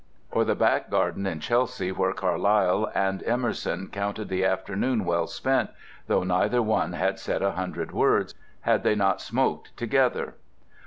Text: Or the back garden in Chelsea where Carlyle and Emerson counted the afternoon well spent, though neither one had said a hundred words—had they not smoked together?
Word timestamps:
Or 0.31 0.43
the 0.43 0.55
back 0.55 0.89
garden 0.89 1.27
in 1.27 1.39
Chelsea 1.41 1.91
where 1.91 2.11
Carlyle 2.11 2.91
and 2.95 3.21
Emerson 3.21 3.87
counted 3.91 4.29
the 4.29 4.43
afternoon 4.43 5.05
well 5.05 5.27
spent, 5.27 5.69
though 6.07 6.23
neither 6.23 6.59
one 6.63 6.93
had 6.93 7.19
said 7.19 7.43
a 7.43 7.51
hundred 7.51 7.91
words—had 7.91 8.81
they 8.83 8.95
not 8.95 9.21
smoked 9.21 9.77
together? 9.77 10.33